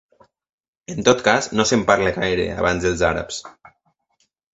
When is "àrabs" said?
3.11-3.39